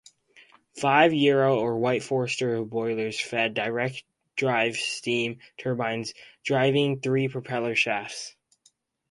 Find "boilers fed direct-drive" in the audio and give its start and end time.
2.65-4.75